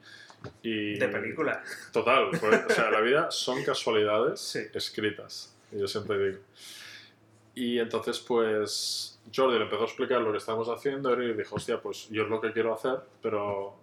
[0.62, 1.62] y De película.
[1.92, 4.61] Total, fue- o sea, la vida son casualidades Sí.
[4.74, 6.38] escritas, y yo siempre digo.
[7.54, 11.80] Y entonces, pues, Jordi le empezó a explicar lo que estábamos haciendo y dijo, hostia,
[11.80, 13.74] pues yo es lo que quiero hacer, pero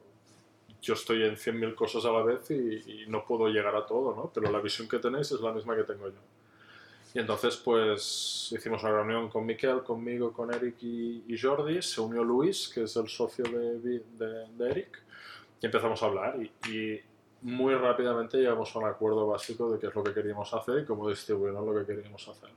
[0.81, 4.15] yo estoy en 100.000 cosas a la vez y, y no puedo llegar a todo,
[4.15, 4.31] ¿no?
[4.33, 6.19] Pero la visión que tenéis es la misma que tengo yo.
[7.13, 11.81] Y entonces, pues, hicimos una reunión con Miquel, conmigo, con Eric y, y Jordi.
[11.81, 15.01] Se unió Luis, que es el socio de, de, de Eric,
[15.61, 16.39] y empezamos a hablar.
[16.39, 17.01] Y, y
[17.41, 20.85] muy rápidamente llegamos a un acuerdo básico de qué es lo que queríamos hacer y
[20.85, 22.49] cómo distribuirnos lo que queríamos hacer.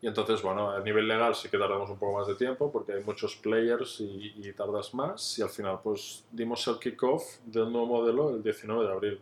[0.00, 2.92] Y entonces, bueno, a nivel legal sí que tardamos un poco más de tiempo porque
[2.92, 5.38] hay muchos players y, y tardas más.
[5.38, 9.20] Y al final, pues, dimos el kickoff del nuevo modelo el 19 de abril.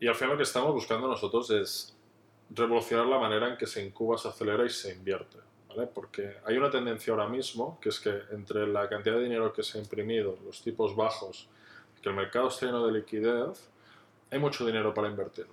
[0.00, 1.96] Y al final lo que estamos buscando nosotros es
[2.50, 5.38] revolucionar la manera en que se incuba, se acelera y se invierte.
[5.68, 5.86] ¿vale?
[5.86, 9.62] Porque hay una tendencia ahora mismo que es que entre la cantidad de dinero que
[9.62, 11.48] se ha imprimido, los tipos bajos,
[12.02, 13.68] que el mercado está lleno de liquidez,
[14.30, 15.46] hay mucho dinero para invertir.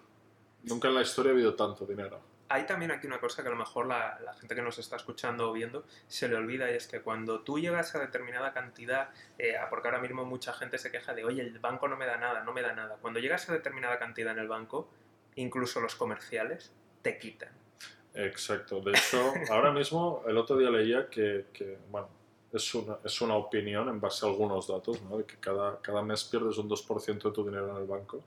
[0.63, 2.19] Nunca en la historia ha habido tanto dinero.
[2.53, 4.97] Hay también aquí una cosa que a lo mejor la, la gente que nos está
[4.97, 9.09] escuchando o viendo se le olvida y es que cuando tú llegas a determinada cantidad,
[9.37, 12.17] eh, porque ahora mismo mucha gente se queja de, oye, el banco no me da
[12.17, 12.97] nada, no me da nada.
[13.01, 14.89] Cuando llegas a determinada cantidad en el banco,
[15.35, 17.49] incluso los comerciales te quitan.
[18.13, 18.81] Exacto.
[18.81, 22.09] De hecho, ahora mismo, el otro día leía que, que, bueno,
[22.51, 25.17] es una, es una opinión en base a algunos datos, ¿no?
[25.17, 28.21] De que cada, cada mes pierdes un 2% de tu dinero en el banco,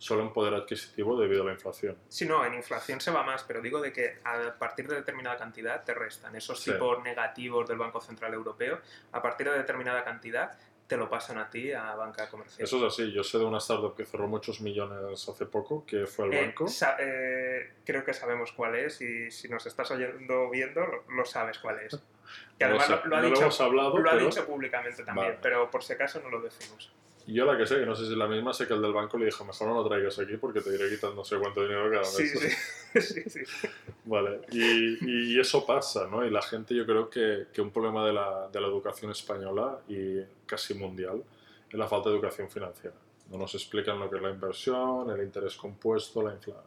[0.00, 1.94] solo en poder adquisitivo debido a la inflación.
[2.08, 5.36] Si no, en inflación se va más, pero digo de que a partir de determinada
[5.36, 6.72] cantidad te restan esos Sí.
[6.72, 8.80] tipos negativos del Banco Central Europeo,
[9.12, 12.64] a partir de determinada cantidad te lo pasan a ti a banca comercial.
[12.64, 13.12] Eso es así.
[13.12, 16.44] Yo sé de una startup que cerró muchos millones hace poco, que fue el Eh,
[16.46, 16.66] banco.
[16.98, 21.58] eh, creo que sabemos cuál es y si nos estás oyendo viendo lo, lo sabes
[21.58, 21.92] cuál es.
[22.58, 24.12] Que No lo además sé, lo, lo ha no lo dicho, hemos hablado, lo ha
[24.14, 25.38] pero- dicho públicamente también, Vale.
[25.42, 26.92] pero por si acaso no lo decimos.
[27.30, 28.82] Y yo la que sé, que no sé si es la misma, sé que el
[28.82, 31.38] del banco le dijo, mejor no lo traigas aquí porque te iré quitando no sé
[31.38, 32.12] cuánto dinero cada mes.
[32.12, 33.68] Sí, sí, sí, sí.
[34.06, 36.26] Vale, y, y eso pasa, ¿no?
[36.26, 39.78] Y la gente, yo creo que, que un problema de la, de la educación española
[39.86, 41.22] y casi mundial
[41.70, 42.96] es la falta de educación financiera.
[43.30, 46.64] No nos explican lo que es la inversión, el interés compuesto, la inflación.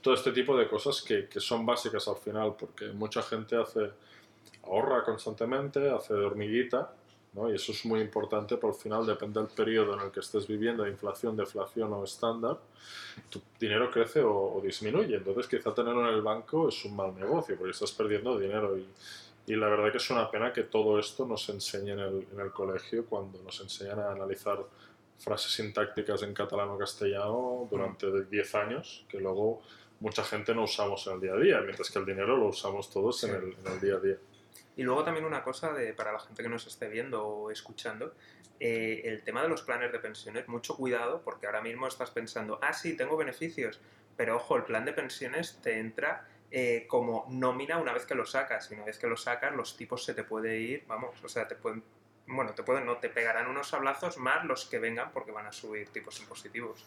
[0.00, 3.92] Todo este tipo de cosas que, que son básicas al final, porque mucha gente hace
[4.64, 6.94] ahorra constantemente, hace de hormiguita
[7.32, 7.50] ¿no?
[7.50, 10.46] Y eso es muy importante, por al final depende del periodo en el que estés
[10.46, 12.58] viviendo, de inflación, deflación o estándar,
[13.28, 15.16] tu dinero crece o, disminuye.
[15.16, 18.86] Entonces quizá tenerlo en el banco es un mal negocio porque estás perdiendo dinero y,
[19.46, 22.40] y la verdad que es una pena que todo esto nos enseñe en el, en
[22.40, 24.64] el colegio cuando nos enseñan a analizar
[25.20, 29.60] frases sintácticas en catalán o castellano durante 10 años, que luego
[30.00, 32.90] mucha gente no usamos en el día a día, mientras que el dinero lo usamos
[32.90, 34.16] todos en, el, en, el, día a día.
[34.76, 38.14] Y luego también una cosa de, para la gente que nos esté viendo o escuchando,
[38.58, 42.58] eh, el tema de los planes de pensiones, mucho cuidado porque ahora mismo estás pensando,
[42.62, 43.80] ah, sí, tengo beneficios,
[44.16, 48.26] pero ojo, el plan de pensiones te entra eh, como nómina una vez que lo
[48.26, 51.28] sacas y una vez que lo sacas los tipos se te puede ir, vamos, o
[51.28, 51.82] sea, te pueden
[52.26, 55.52] bueno, te pueden, no te pegarán unos sablazos más los que vengan porque van a
[55.52, 56.84] subir tipos impositivos.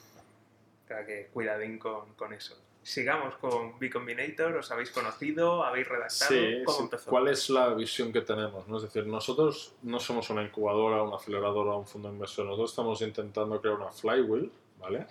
[0.93, 2.55] Sea que cuidadín con, con eso.
[2.83, 5.63] Sigamos con B Combinator, ¿os habéis conocido?
[5.63, 6.31] ¿Habéis redactado?
[6.31, 7.09] Sí, ¿Cómo empezó?
[7.09, 8.67] ¿Cuál es la visión que tenemos?
[8.67, 8.77] ¿no?
[8.77, 12.47] Es decir, nosotros no somos una incubadora, una aceleradora, un fondo de inversión.
[12.47, 15.07] Nosotros estamos intentando crear una flywheel, ¿vale?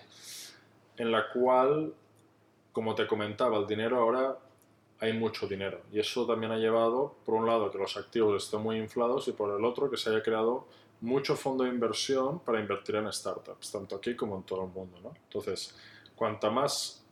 [0.97, 1.93] En la cual,
[2.71, 4.37] como te comentaba, el dinero ahora
[4.99, 5.81] hay mucho dinero.
[5.91, 9.31] Y eso también ha llevado, por un lado, que los activos estén muy inflados y
[9.31, 10.67] por el otro, que se haya creado
[11.03, 14.99] mucho fondo de inversión para invertir en startups, tanto aquí como en todo el mundo.
[15.03, 15.13] ¿no?
[15.25, 15.75] Entonces,
[16.15, 17.03] cuanta más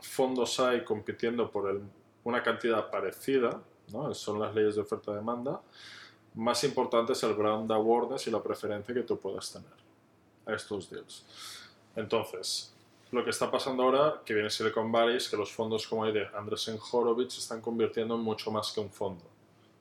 [0.00, 1.82] fondos hay compitiendo por
[2.22, 3.60] una cantidad parecida,
[4.12, 5.60] son las leyes de oferta-demanda,
[6.34, 9.72] más importante es el brand awareness y la preferencia que tú puedas tener
[10.46, 11.26] a estos deals.
[11.96, 12.72] Entonces,
[13.10, 16.14] lo que está pasando ahora, que viene Silicon Valley, es que los fondos como el
[16.14, 19.24] de Andresen Horowitz se están convirtiendo en mucho más que un fondo.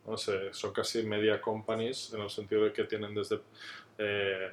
[0.05, 0.17] ¿No?
[0.17, 3.39] son casi media companies en el sentido de que tienen desde
[3.97, 4.51] eh,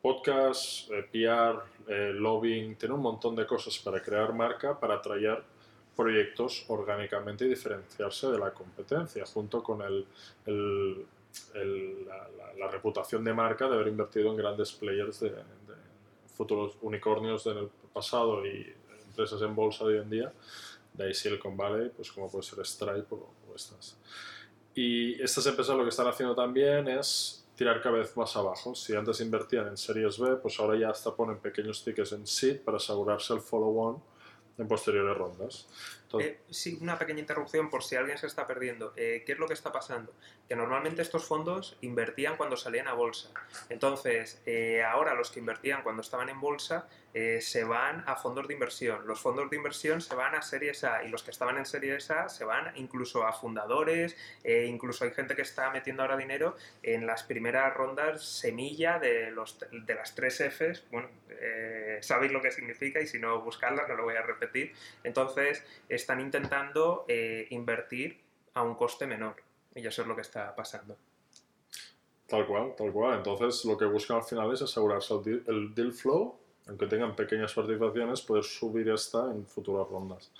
[0.00, 5.42] podcast, eh, PR, eh, lobbying, tienen un montón de cosas para crear marca, para atraer
[5.96, 10.06] proyectos orgánicamente y diferenciarse de la competencia, junto con el,
[12.58, 15.32] la, reputación de marca de haber invertido en grandes players de,
[16.34, 18.74] futuros unicornios en el pasado y
[19.06, 20.32] empresas en bolsa de hoy en día,
[20.94, 23.96] de ahí Silicon Valley, pues como puede ser Stripe o estas.
[24.74, 28.74] Y estas empresas lo que están haciendo también es tirar cada vez más abajo.
[28.74, 32.60] Si antes invertían en series B, pues ahora ya hasta ponen pequeños tickets en seed
[32.62, 34.02] para asegurarse el follow-on
[34.58, 35.66] en posteriores rondas.
[36.18, 38.92] Eh, sí, una pequeña interrupción por si alguien se está perdiendo.
[38.96, 40.12] Eh, ¿Qué es lo que está pasando?
[40.48, 43.30] Que normalmente estos fondos invertían cuando salían a bolsa.
[43.68, 48.54] Entonces, eh, ahora los que invertían cuando estaban en bolsa se van a fondos de
[48.54, 49.06] inversión.
[49.06, 52.10] Los fondos de inversión se van a Series A y los que estaban en Series
[52.10, 54.16] A se van incluso a fundadores.
[54.44, 59.58] incluso hay gente que está metiendo ahora dinero en las primeras rondas semilla de, los,
[59.70, 60.84] de las tres Fs.
[60.90, 61.08] Bueno,
[62.00, 64.72] sabéis lo que significa y si no, buscarlas, no lo voy a repetir.
[65.04, 68.20] Entonces, están intentando eh, invertir
[68.54, 69.36] a un coste menor.
[69.74, 70.96] Y eso es lo que está pasando.
[72.26, 73.18] Tal cual, tal cual.
[73.18, 78.20] Entonces lo que buscan al final es asegurarse el deal, flow, aunque tengan pequeñas participaciones,
[78.22, 80.30] poder subir esta en futuras rondas.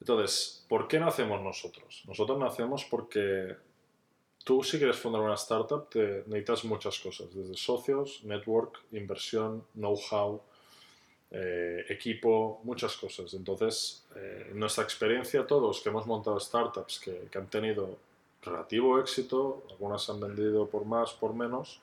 [0.00, 2.02] Entonces, ¿por qué nacemos nosotros?
[2.06, 3.56] Nosotros nacemos porque
[4.44, 10.40] tú si quieres fundar una startup te necesitas muchas cosas, desde socios, network, inversión, know-how,
[11.30, 13.34] eh, equipo, muchas cosas.
[13.34, 17.98] Entonces, eh, nuestra experiencia, todos que hemos montado startups que, que, han tenido
[18.42, 21.80] relativo éxito, algunas han vendido por más, por menos.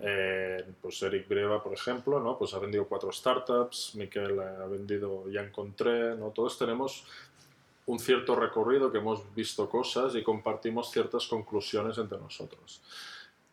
[0.00, 2.38] Eh, pues Eric Breva, por ejemplo, ¿no?
[2.38, 6.30] pues ha vendido cuatro startups, Miquel ha vendido Ya Encontré, ¿no?
[6.30, 7.04] todos tenemos
[7.86, 12.80] un cierto recorrido que hemos visto cosas y compartimos ciertas conclusiones entre nosotros.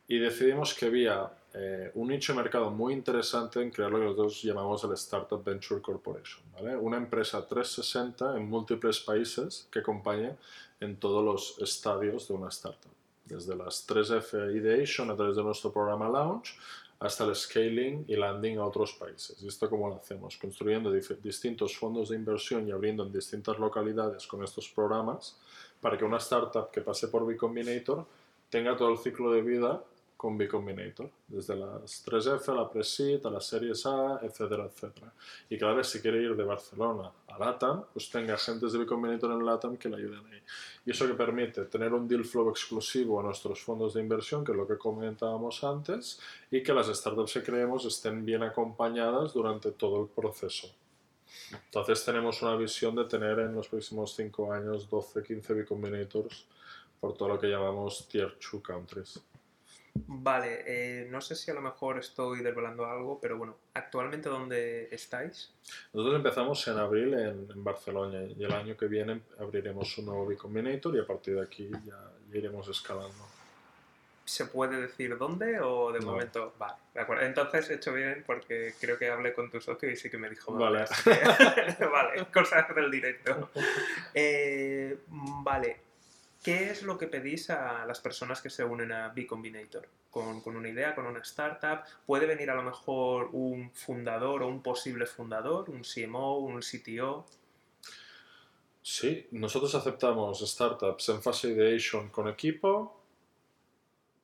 [0.07, 4.05] Y decidimos que había eh, un nicho de mercado muy interesante en crear lo que
[4.05, 6.43] nosotros llamamos el Startup Venture Corporation.
[6.79, 10.35] Una empresa 360 en múltiples países que acompañe
[10.79, 12.98] en todos los estadios de una startup.
[13.29, 16.57] Desde las 3F Ideation a través de nuestro programa Launch
[16.99, 19.41] hasta el scaling y landing a otros países.
[19.41, 20.35] ¿Y esto cómo lo hacemos?
[20.37, 25.37] Construyendo distintos fondos de inversión y abriendo en distintas localidades con estos programas
[25.79, 28.05] para que una startup que pase por B Combinator
[28.49, 29.81] tenga todo el ciclo de vida
[30.19, 35.13] con B Combinator, desde las 3F a la Presit, a las series A, etcétera, etcétera.
[35.49, 38.85] Y cada vez si quiere ir de Barcelona a LATAM, pues tenga agentes de B
[38.85, 40.43] Combinator en LATAM que le ayuden ahí.
[40.85, 44.51] Y eso que permite tener un deal flow exclusivo a nuestros fondos de inversión, que
[44.51, 46.19] es lo que comentábamos antes,
[46.51, 50.67] y que las startups que creemos estén bien acompañadas durante todo el proceso.
[51.63, 56.45] Entonces tenemos una visión de tener en los próximos 5 años 12, 15 B Combinators
[56.99, 59.21] por todo lo que llamamos Tier 2 countries.
[60.07, 64.87] Vale, eh, no sé si a lo mejor estoy desvelando algo, pero bueno, ¿actualmente dónde
[64.91, 65.51] estáis?
[65.93, 70.35] Nosotros empezamos en abril en, Barcelona y el año que viene abriremos un nuevo B
[70.37, 71.97] Combinator y a partir de aquí ya,
[72.33, 73.27] iremos escalando.
[74.25, 76.07] ¿Se puede decir dónde o de No.
[76.11, 76.53] momento?
[76.59, 77.23] Vale, de acuerdo.
[77.23, 80.29] Entonces he hecho bien porque creo que hablé con tu socio y sí que me
[80.29, 80.53] dijo.
[80.53, 80.85] Vale.
[81.03, 83.49] que- vale, cosas del directo.
[84.13, 85.77] Eh, vale,
[86.43, 89.87] ¿qué es lo que pedís a las personas que se unen a B Combinator?
[90.09, 91.81] Con, una idea, con una startup.
[92.05, 97.25] ¿Puede venir a lo mejor un fundador o un posible fundador, un CMO, un CTO?
[98.81, 102.99] Sí, nosotros aceptamos startups en fase ideation con equipo,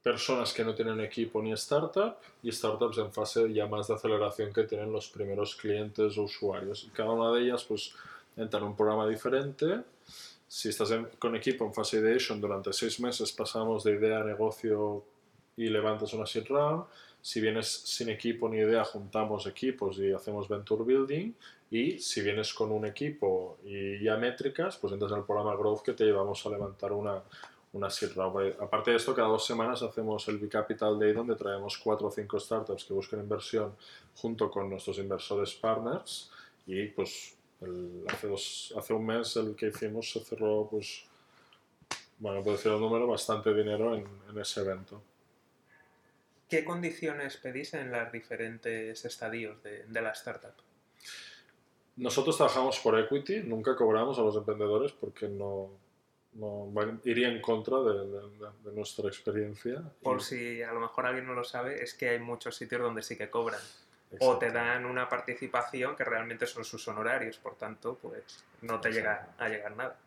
[0.02, 4.54] personas que no tienen equipo ni startup y startups en fase ya más de aceleración
[4.54, 6.90] que tienen los primeros clientes o usuarios.
[6.94, 7.94] Cada una de ellas pues
[8.38, 9.82] entra en un programa diferente.
[10.58, 14.24] Si estás en- con equipo en fase ideation durante seis meses pasamos de idea a
[14.24, 15.04] negocio
[15.58, 16.86] y levantas una seed round.
[17.22, 21.34] Si vienes sin equipo ni idea juntamos equipos y hacemos venture building.
[21.70, 25.82] Y si vienes con un equipo y ya métricas, pues entras en el programa Growth
[25.82, 27.22] que te llevamos a levantar una,
[27.74, 28.56] una seed round.
[28.62, 32.40] Aparte de esto, cada dos semanas hacemos el B-Capital Day donde traemos cuatro o cinco
[32.40, 33.76] startups que buscan inversión
[34.16, 36.32] junto con nuestros inversores partners
[36.66, 37.36] y pues
[37.66, 41.04] el- hace, dos- hace un mes el que hicimos se cerró pues
[42.18, 45.02] bueno, puedo decir el número, bastante dinero en, en ese evento.
[46.50, 50.54] ¿Qué condiciones pedís en los diferentes estadios de, de la startup?
[51.98, 55.72] Nosotros trabajamos por equity, nunca cobramos a los emprendedores porque no,
[56.34, 56.72] no
[57.06, 59.82] iría en contra de, de- de- de nuestra experiencia.
[60.04, 62.82] Por Y- si a lo mejor alguien no lo sabe, es que hay muchos sitios
[62.82, 63.62] donde sí que cobran.
[64.22, 64.68] O te Exacto.
[64.68, 69.50] dan una participación que realmente son sus honorarios, por tanto, pues no te llega a
[69.50, 69.98] llegar nada.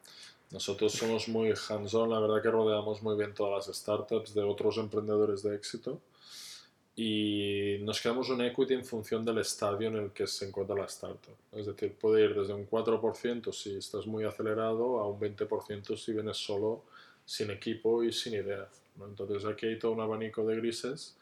[0.50, 4.78] Nosotros somos muy hands-on, la verdad que rodeamos muy bien todas las startups de otros
[4.78, 6.00] emprendedores de éxito
[7.00, 10.86] y nos quedamos un equity en función del estadio en el que se encuentra la
[10.86, 11.36] startup.
[11.52, 16.12] Es decir, puede ir desde un 4% si estás muy acelerado a un 20% si
[16.12, 16.82] vienes solo,
[17.24, 18.66] sin equipo y sin idea.
[18.96, 19.06] ¿no?
[19.06, 21.16] Entonces aquí hay todo un abanico de grises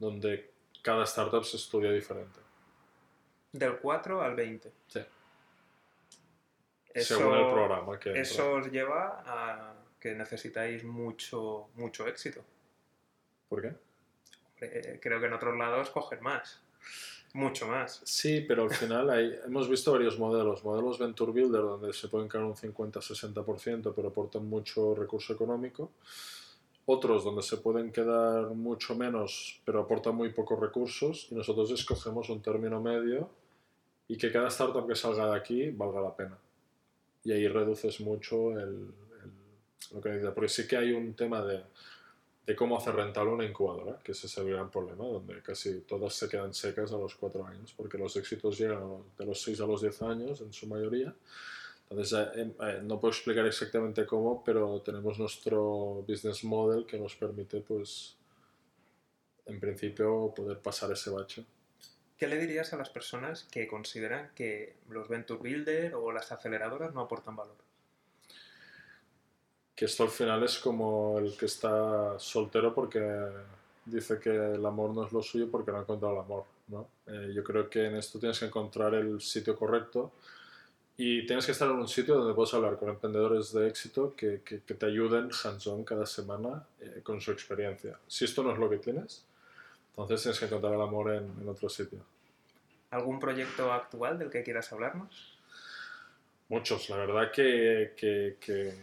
[0.00, 0.50] donde
[0.82, 2.40] cada startup se estudia diferente.
[3.52, 4.72] Del 4 al 20.
[4.86, 5.00] Sí.
[6.92, 8.22] Eso, según el programa que entra.
[8.22, 12.42] eso os lleva a que necesitáis mucho, mucho éxito.
[13.48, 13.74] ¿Por qué?
[14.60, 16.60] Eh, Creo que en otros lados coger más.
[17.32, 18.00] Mucho más.
[18.04, 20.64] Sí, pero al final hay, hemos visto varios modelos.
[20.64, 25.92] Modelos Venture Builder donde se pueden caer un 50-60% pero aportan mucho recurso económico.
[26.86, 31.28] Otros donde se pueden quedar mucho menos pero aportan muy pocos recursos.
[31.30, 33.28] Y nosotros escogemos un término medio
[34.08, 36.38] y que cada startup que salga de aquí valga la pena.
[37.24, 38.68] Y ahí reduces mucho el,
[39.22, 40.30] el- lo que dice.
[40.32, 41.62] Porque sí que hay un tema de,
[42.46, 46.14] de cómo hacer rentable una incubadora, que ese es el gran problema, donde casi todas
[46.14, 48.82] se quedan secas a los cuatro años, porque los éxitos llegan
[49.18, 51.14] de los 6 a los 10 años en su mayoría.
[51.90, 56.98] Entonces, eh, em- eh, no puedo explicar exactamente cómo, pero tenemos nuestro business model que
[56.98, 58.16] nos permite, pues,
[59.46, 61.44] en principio, poder pasar ese bache.
[62.16, 66.94] ¿Qué le dirías a las personas que consideran que los Venture Builder o las aceleradoras
[66.94, 67.56] no aportan valor?
[69.80, 73.00] que esto al final es como el que está soltero porque
[73.86, 76.44] dice que el amor no es lo suyo porque no ha encontrado el amor.
[76.68, 76.86] ¿no?
[77.06, 80.12] Eh, yo creo que en esto tienes que encontrar el sitio correcto
[81.02, 84.42] y tienes que estar en un sitio donde puedas hablar con emprendedores de éxito que,
[84.44, 87.98] que- que te ayuden hands-on cada semana eh, con su experiencia.
[88.06, 89.24] Si esto no es lo que tienes,
[89.90, 92.00] entonces tienes que encontrar el amor en, en otro sitio.
[92.90, 95.38] ¿Algún proyecto actual del que quieras hablarnos?
[96.50, 98.74] Muchos, la verdad que, que-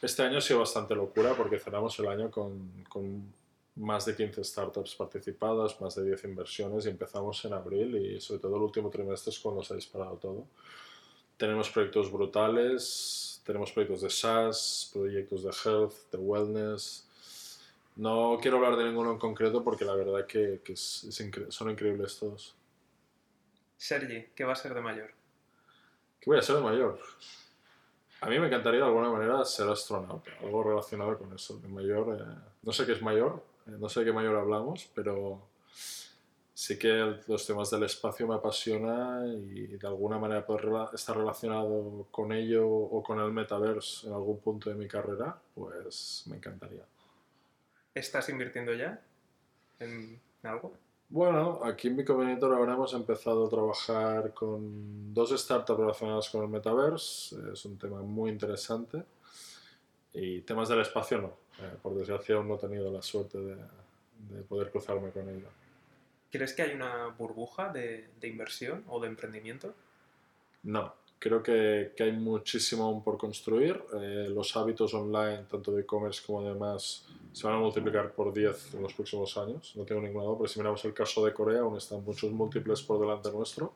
[0.00, 3.32] este año ha sido bastante locura porque cerramos el año con, con
[3.76, 8.40] más de 15 startups participadas, más de 10 inversiones y empezamos en abril y sobre
[8.40, 10.46] todo el último trimestre es cuando se ha disparado todo.
[11.36, 17.08] Tenemos proyectos brutales, tenemos proyectos de SaaS, proyectos de health, de wellness.
[17.96, 21.50] No quiero hablar de ninguno en concreto porque la verdad que, que es- es incre-
[21.50, 22.54] son increíbles todos.
[23.76, 25.10] Sergi, ¿qué va a ser de mayor?
[26.20, 27.00] ¿Qué voy a ser de mayor?
[28.20, 31.58] A mí me encantaría de alguna manera ser astronauta, algo relacionado con eso.
[31.58, 34.88] De mayor, eh, no sé qué es mayor, eh, no sé de qué mayor hablamos,
[34.94, 35.42] pero
[36.54, 42.06] sí que los temas del espacio me apasiona y de alguna manera poder estar relacionado
[42.10, 46.84] con ello o con el metaverse en algún punto de mi carrera, pues me encantaría.
[47.94, 49.00] ¿Estás invirtiendo ya
[49.78, 50.74] en algo?
[51.08, 56.48] Bueno, aquí en Bicombinator ahora hemos empezado a trabajar con dos startups relacionadas con el
[56.48, 57.36] metaverse.
[57.52, 59.02] Es un tema muy interesante.
[60.14, 61.36] Y temas del espacio no.
[61.58, 65.48] Eh, por desgracia aún no he tenido la suerte de, de poder cruzarme con ello.
[66.32, 69.74] ¿Crees que hay una burbuja de, de inversión o de emprendimiento?
[70.64, 73.80] No, creo que, que hay muchísimo aún por construir.
[73.94, 78.74] Eh, los hábitos online, tanto de e-commerce como demás, se van a multiplicar por 10
[78.74, 81.60] en los próximos años, no tengo ninguna duda, porque si miramos el caso de Corea,
[81.60, 83.72] aún están muchos múltiples por delante nuestro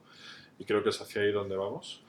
[0.59, 2.03] y creo que es hacia ahí donde vamos.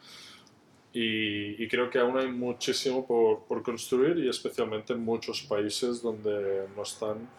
[0.92, 6.02] Y, y creo que aún hay muchísimo por, por, construir y especialmente en muchos países
[6.02, 7.30] donde no están...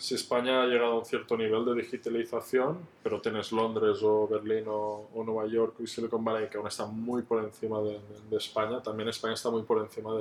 [0.00, 4.64] Si España ha llegado a un cierto nivel de digitalización, pero tienes Londres o Berlín
[4.66, 8.20] o, o Nueva York y Silicon Valley que aún están muy por encima de, de,
[8.30, 10.14] de España, también España está muy por encima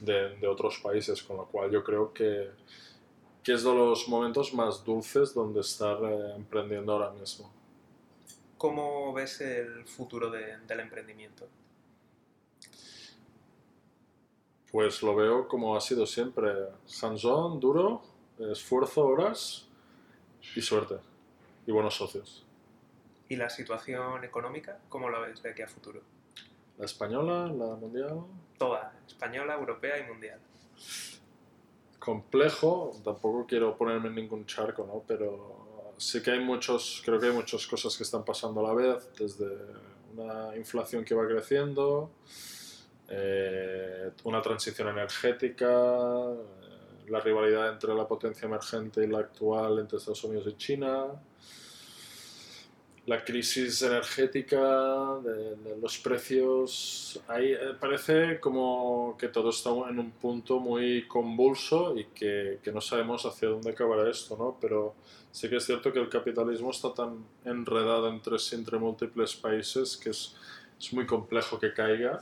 [0.00, 2.52] de, otros países, con lo cual yo creo que,
[3.44, 7.52] que es de los momentos más dulces donde estar eh, emprendiendo ahora mismo.
[8.56, 11.46] ¿Cómo ves el futuro de, del emprendimiento?
[14.70, 16.50] Pues lo veo como ha sido siempre,
[17.02, 18.11] hands-on, duro,
[18.50, 19.68] esfuerzo, horas
[20.56, 20.96] y suerte,
[21.66, 22.44] y buenos socios.
[23.28, 26.00] ¿Y la situación económica, cómo la ves de aquí a futuro?
[26.78, 28.22] ¿La española, la mundial?
[28.58, 30.40] Toda, española, europea y mundial.
[31.98, 35.02] Complejo, tampoco quiero ponerme en ningún charco, ¿no?
[35.06, 38.74] Pero sí que hay muchos, creo que hay muchas cosas que están pasando a la
[38.74, 39.46] vez, desde
[40.14, 42.10] una inflación que va creciendo,
[43.08, 45.68] eh, una transición energética,
[47.08, 51.06] la rivalidad entre la potencia emergente y la actual entre Estados Unidos y China,
[53.06, 55.18] la crisis energética,
[55.80, 62.04] los precios, ahí eh, parece como que todo está en un punto muy convulso y
[62.06, 64.56] que, que, no sabemos hacia dónde acabará esto, ¿no?
[64.60, 64.94] Pero
[65.32, 70.10] sí que es cierto que el capitalismo está tan enredado entre, entre múltiples países que
[70.10, 70.36] es,
[70.78, 72.20] es muy complejo que caiga,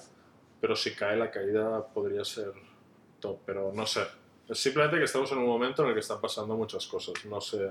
[0.63, 2.53] pero si cae la caída podría ser
[3.21, 4.20] top, pero no sé.
[4.51, 7.41] Es simplemente que estamos en un momento en el que están pasando muchas cosas, no
[7.41, 7.71] sé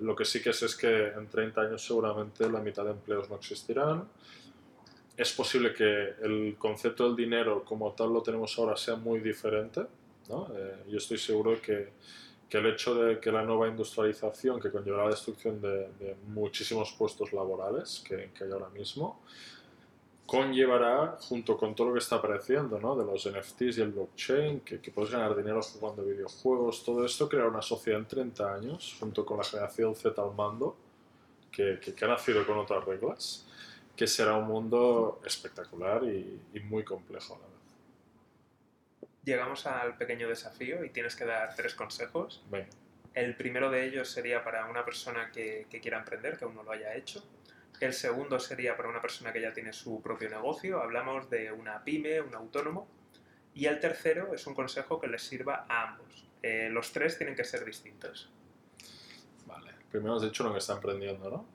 [0.00, 3.30] lo que sí que sé es que en 30 años seguramente la mitad de empleos
[3.30, 4.06] no existirán.
[5.16, 9.82] Es posible que el concepto del dinero como tal lo tenemos ahora sea muy diferente.
[10.28, 10.48] ¿no?
[10.54, 11.88] Eh, yo estoy seguro que,
[12.48, 16.92] que, el hecho de que la nueva industrialización, que conlleva la destrucción de, de muchísimos
[16.92, 19.22] puestos laborales que, que hay ahora mismo,
[20.28, 22.94] conllevará, junto con todo lo que está apareciendo, ¿no?
[22.94, 27.30] de los NFTs y el blockchain, que, que, puedes ganar dinero jugando videojuegos, todo esto
[27.30, 30.76] creará una sociedad en 30 años, junto con la generación Z al mando,
[31.50, 33.46] que, que, que ha nacido con otras reglas,
[33.96, 39.08] que será un mundo espectacular y, y muy complejo a la vez.
[39.24, 42.44] Llegamos al pequeño desafío y tienes que dar tres consejos.
[42.50, 42.68] Venga.
[43.14, 46.62] El primero de ellos sería para una persona que, que quiera emprender, que aún no
[46.64, 47.24] lo haya hecho.
[47.80, 51.84] El segundo sería para una persona que ya tiene su propio negocio, hablamos de una
[51.84, 52.88] pyme, un autónomo.
[53.54, 56.26] Y el tercero es un consejo que les sirva a ambos.
[56.42, 58.30] Eh, los tres tienen que ser distintos.
[59.46, 61.46] Vale, primero has dicho lo que está emprendiendo, ¿no?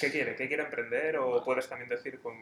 [0.00, 0.34] ¿Qué quiere?
[0.36, 1.16] ¿Qué quiere emprender?
[1.18, 2.34] O puedes también decir con...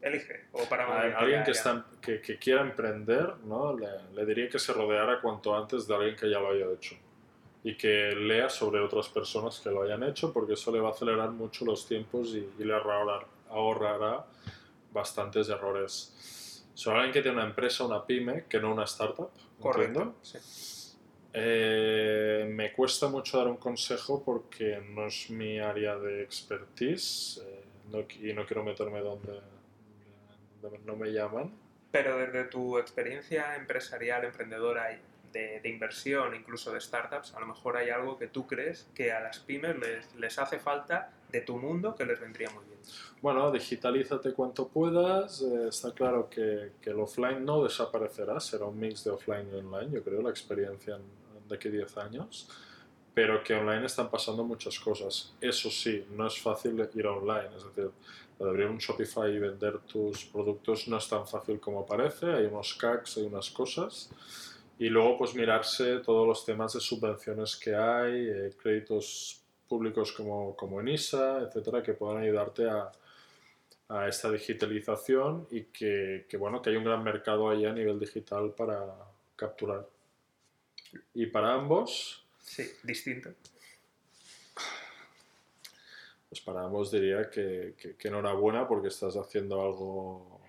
[0.00, 0.44] Elige.
[0.52, 3.74] O para alguien que, está, que, que, quiera emprender, ¿no?
[3.74, 6.94] Le, le diría que se rodeara cuanto antes de alguien que ya lo haya hecho
[7.64, 10.92] y que lea sobre otras personas que lo hayan hecho, porque eso le va a
[10.92, 14.26] acelerar mucho los tiempos y, y le ahorrar, ahorrará
[14.92, 16.62] bastantes errores.
[16.74, 19.30] Sobre alguien que tiene una empresa, una pyme, que no una startup.
[19.58, 20.16] Correcto.
[20.22, 20.38] Sí.
[21.32, 27.64] Eh, me cuesta mucho dar un consejo porque no es mi área de expertise eh,
[27.90, 29.40] no, y no quiero meterme donde,
[30.60, 31.52] donde no me llaman.
[31.90, 35.00] Pero desde tu experiencia empresarial, emprendedora,
[35.34, 39.20] de, inversión, incluso de startups, a lo mejor hay algo que tú crees que a
[39.20, 42.78] las pymes les, les hace falta de tu mundo que les vendría muy bien.
[43.20, 45.42] Bueno, digitalízate cuanto puedas.
[45.42, 49.56] Eh, está claro que, que, el offline no desaparecerá, será un mix de offline y
[49.56, 52.48] online, yo creo, la experiencia en, de aquí 10 años.
[53.12, 55.34] Pero que online están pasando muchas cosas.
[55.40, 57.90] Eso sí, no es fácil ir online, es decir,
[58.40, 62.76] abrir un Shopify y vender tus productos no es tan fácil como parece, hay unos
[63.16, 64.10] hay unas cosas
[64.78, 70.56] y luego pues mirarse todos los temas de subvenciones que hay, eh, créditos públicos como,
[70.56, 72.90] como ENISA, etcétera, que puedan ayudarte a,
[73.88, 77.98] a esta digitalización y que, que, bueno, que hay un gran mercado ahí a nivel
[77.98, 78.94] digital para
[79.36, 79.88] capturar.
[81.14, 82.24] Y para ambos...
[82.40, 83.30] Sí, distinto.
[86.28, 90.40] Pues para ambos diría que, que, que enhorabuena porque estás haciendo algo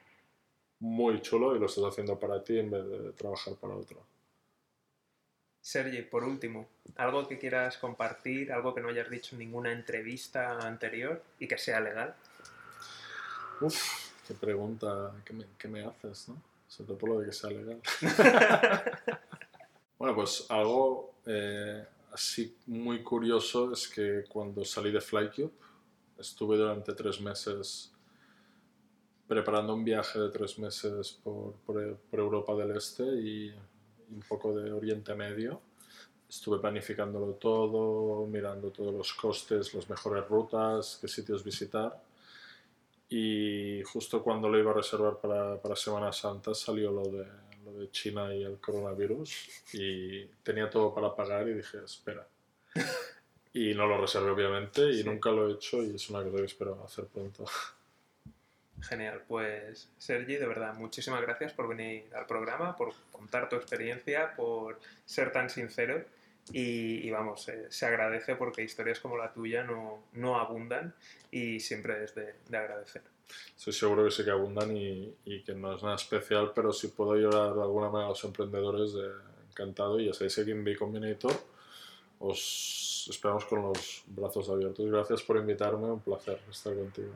[0.79, 4.14] muy chulo y lo estás haciendo para ti en vez de trabajar para otro.
[5.65, 10.59] Sergi, por último, algo que quieras compartir, algo que no hayas dicho en ninguna entrevista
[10.59, 12.13] anterior y que sea legal.
[13.61, 16.39] Uf, qué pregunta que me, que me haces, ¿no?
[16.67, 17.81] Sobre todo por lo de que sea legal.
[19.97, 25.51] bueno, pues algo eh, así muy curioso es que cuando salí de Flycube
[26.19, 27.91] estuve durante tres meses
[29.27, 33.55] preparando un viaje de tres meses por, por, por Europa del Este y
[34.11, 35.61] un poco de Oriente Medio.
[36.29, 42.01] Estuve planificándolo todo, mirando todos los costes, las mejores rutas, qué sitios visitar.
[43.09, 47.25] Y justo cuando lo iba a reservar para, para Semana Santa salió lo de,
[47.63, 52.27] lo de China y el coronavirus y tenía todo para pagar y dije, espera.
[53.57, 55.03] Y no lo reservé obviamente y Sí.
[55.05, 57.45] nunca lo he hecho y es una cosa que espero hacer pronto.
[58.81, 64.35] Genial, pues Sergi, de verdad, muchísimas gracias por venir al programa, por contar tu experiencia,
[64.35, 66.03] por ser tan sincero
[66.51, 70.93] y, y vamos, eh, se agradece porque historias como la tuya no, no abundan
[71.31, 73.01] y siempre es de, de agradecer.
[73.57, 76.89] Estoy seguro que sí que abundan y, y que no es nada especial, pero si
[76.89, 79.11] puedo ayudar de alguna manera a los emprendedores, eh,
[79.49, 79.99] encantado.
[79.99, 81.33] Y ya sabéis que en B Combinator
[82.19, 84.85] os esperamos con los brazos abiertos.
[84.85, 87.13] Gracias por invitarme, un placer estar contigo.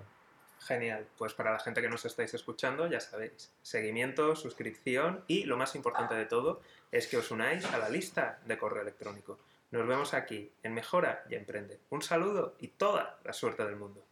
[0.60, 5.58] Genial, pues para la gente que nos estáis escuchando, ya sabéis, seguimiento, suscripción y lo
[5.58, 9.40] más importante de todo es que os unáis a la lista de correo electrónico.
[9.72, 11.80] Nos vemos aquí en Mejora y Emprende.
[11.90, 14.04] Un saludo y toda la suerte del mundo.